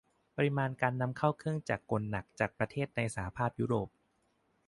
[0.35, 3.89] ปริมาณการนำเข้าเครื่องจักรกลหนักจากประเทศในสหภาพยุโรป